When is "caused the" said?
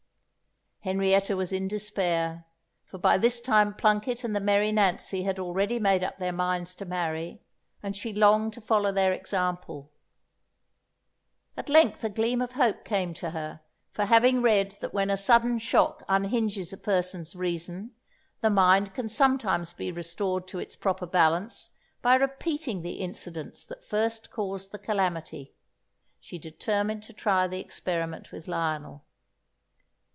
24.31-24.79